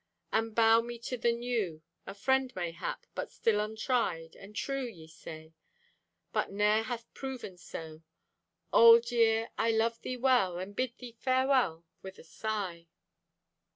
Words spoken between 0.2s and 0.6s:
And